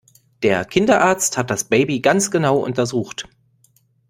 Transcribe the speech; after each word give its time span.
Der 0.41 0.65
Kinderarzt 0.65 1.37
hat 1.37 1.51
das 1.51 1.65
Baby 1.65 1.99
ganz 1.99 2.31
genau 2.31 2.57
untersucht. 2.57 3.29